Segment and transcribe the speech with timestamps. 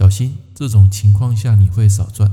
[0.00, 2.26] 小心这种情况下你会少赚。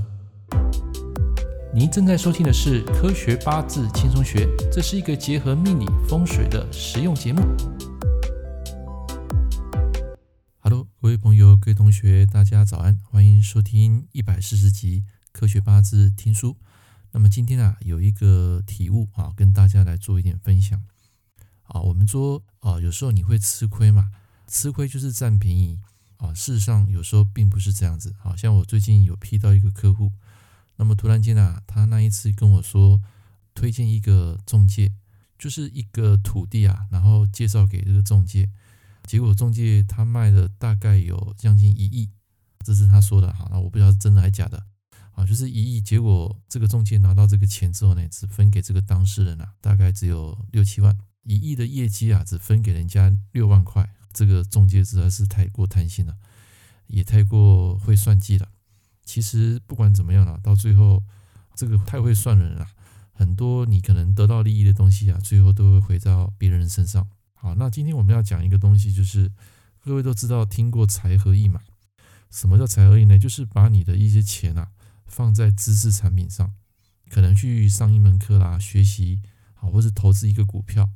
[1.73, 7.41] 您正在收听的是《科学八字轻松学》，这是一个结合命理风水的实用节目。
[10.59, 15.01] Hello，各位朋友、各位同学，大家早安，欢迎收听一百四十集
[15.33, 16.51] 《科学八字听书》。
[17.11, 20.81] 那么今天啊，有一个体悟啊，跟大家来做一点分享。
[21.63, 24.11] 啊，我们说啊，有时候你会吃亏嘛，
[24.47, 25.79] 吃亏就是占便宜。
[26.17, 28.13] 啊，事实上有时候并不是这样子。
[28.19, 30.11] 好像我最近有批到一个客户，
[30.75, 33.01] 那么突然间啊，他那一次跟我说
[33.53, 34.91] 推荐一个中介，
[35.37, 38.49] 就是一个土地啊，然后介绍给这个中介，
[39.03, 42.09] 结果中介他卖了大概有将近一亿，
[42.65, 44.65] 这是他说的哈，那我不知道是真的还是假的
[45.13, 53.87] 啊，就是一亿，结果这个中介拿到这个钱之后呢，只分给这个当事人啊，大概只有六七万，一亿的业绩啊，只分给人家六万块。
[54.17, 56.17] 这个中介实在是太过贪心了，
[56.87, 58.49] 也太过会算计了。
[59.05, 61.03] 其实不管怎么样了，到最后
[61.53, 62.67] 这个太会算人了，
[63.11, 67.07] 很多你可能得到利益的东西啊，最后都会回到别人身上。
[67.35, 69.31] 好，那今天我们要讲一个东西，就是
[69.83, 71.61] 各位都知道听过财合印嘛？
[72.31, 73.19] 什么叫财合印呢？
[73.19, 74.71] 就是把你的一些钱啊
[75.05, 76.51] 放在知识产品上，
[77.11, 79.21] 可能去上一门课啦，学习
[79.53, 80.89] 好，或是投资一个股票，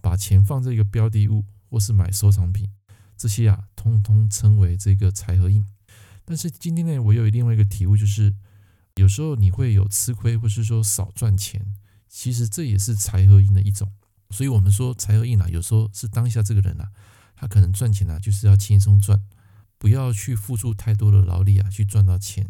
[0.00, 1.44] 把钱放在一个标的物。
[1.74, 2.70] 或是买收藏品，
[3.16, 5.66] 这些啊，通通称为这个财合印。
[6.24, 8.32] 但是今天呢，我有另外一个体悟，就是
[8.94, 11.74] 有时候你会有吃亏，或是说少赚钱，
[12.08, 13.90] 其实这也是财合印的一种。
[14.30, 16.92] 所以，我们说财合印啊，有时候是当下这个人啊，
[17.34, 19.20] 他可能赚钱啊，就是要轻松赚，
[19.76, 22.48] 不要去付出太多的劳力啊，去赚到钱。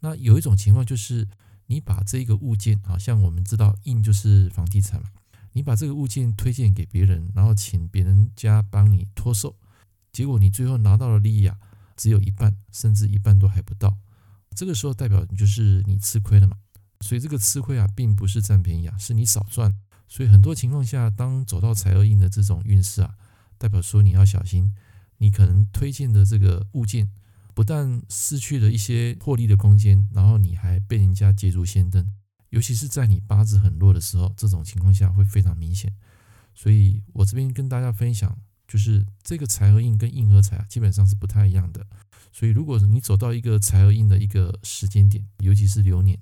[0.00, 1.26] 那有一种情况就是，
[1.68, 5.08] 你把这个物件，好像我们知道印就是房地产嘛。
[5.52, 9.56] 你把这个物件推荐给别人，然后请别人家帮你托售，
[10.12, 11.58] 结果你最后拿到的利益啊，
[11.96, 13.98] 只有一半，甚至一半都还不到。
[14.54, 16.56] 这个时候代表你就是你吃亏了嘛。
[17.00, 19.76] 所以这个吃亏啊，并不是占便宜啊，是你少赚。
[20.08, 23.16] 所以很多情况下，当走到财合印的这种运势啊，
[23.58, 24.72] 代表说你要小心，
[25.18, 27.10] 你可能推荐的这个物件，
[27.54, 32.06] 不但失去了一些获利的空间，然后你还被人家捷足先登。
[32.52, 35.90] 尤其是在你八字很弱的时候，这种情况下会非常明显。
[36.54, 41.86] 所以我这边跟大家分享，就是这个财合印跟印合财啊，基本上是不太一样的。
[42.30, 46.18] 所以如果你走到一个财合印的一个时间点，尤其是流年，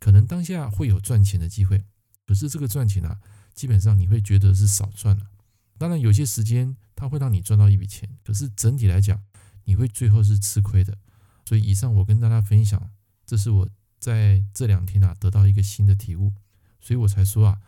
[0.00, 1.84] 可能当下会有赚钱的机会，
[2.26, 3.20] 可是这个赚钱啊，
[3.54, 5.30] 基本上你会觉得是少赚了。
[5.78, 9.22] 当然有些时间它会让你赚到一笔钱，可是整体来讲，
[9.62, 10.98] 你会最后是吃亏的。
[11.44, 12.90] 所以以上我跟大家分享，
[13.24, 13.68] 这是我。
[13.98, 16.32] 在这两天啊，得到一个新的体悟，
[16.80, 17.60] 所以我才说啊，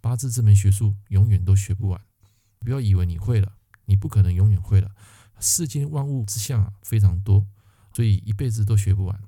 [0.00, 2.00] 八字这门学术永远都学不完。
[2.60, 3.52] 不要以为你会了，
[3.86, 4.90] 你不可能永远会了。
[5.40, 7.46] 世间万物之象啊非常多，
[7.94, 9.20] 所以一辈子都学不完。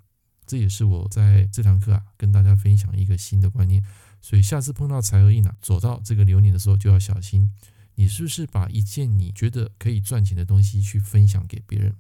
[0.47, 3.85] 这也是我在这堂课啊跟大家分享一个新的观念。
[4.21, 7.51] 所以下次碰到财和印啊，走到这个流年的时候就要小心，
[7.95, 11.97] 你是不是把一件你觉得可以赚钱的东西去分享给别人？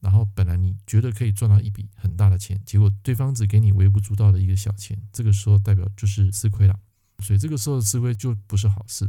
[0.00, 0.46] 然后本
[0.88, 6.80] 觉得可以赚到一笔很大的钱，结果对方只给你微不足道的一个小钱，这个时候代表就是吃亏了，
[7.18, 9.08] 所以这个时候的吃亏就不是好事。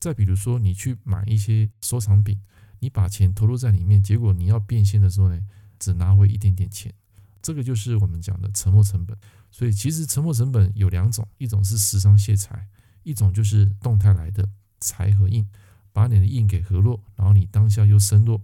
[0.00, 2.36] 再比如说你去买一些收藏品，
[2.80, 5.40] 你把钱投入在里面，结果你要变现的时候呢，
[5.78, 6.92] 只拿回一点点钱，
[7.40, 9.16] 这个就是我们讲的沉没成本。
[9.52, 12.66] 所以其实沉没成本有两种，一种是食伤泄财，
[13.04, 14.48] 一种就是动态来的
[14.80, 15.46] 财和印，
[15.92, 18.42] 把你的印给合络，然后你当下又生落。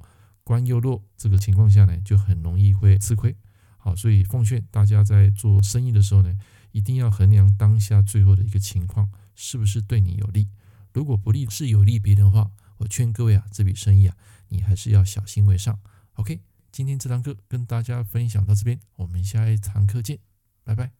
[0.48, 3.36] 官又弱，这个情况下呢，就很容易会吃亏。
[3.76, 6.34] 好，所以奉劝大家在做生意的时候呢，
[6.72, 10.48] 一定要衡量当下最后的一个情况是不是对你有利。
[10.94, 14.16] 如果不利，是有利别人的话，我劝各位啊，这笔生意啊，
[14.48, 15.78] 你还是要小心为上。
[16.14, 16.40] OK，
[16.72, 20.18] 今天这堂课跟大家分享到这边，我们下一堂课见，
[20.64, 20.92] 拜拜。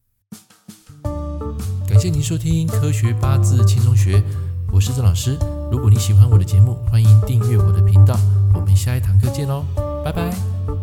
[1.89, 4.23] 感谢您收听科学八字轻松学，
[4.71, 5.39] 我是郑老师。
[5.73, 8.08] 如果你喜欢我的节目，欢迎订阅我的频道。
[9.39, 9.65] 见喽
[10.03, 10.78] 拜拜。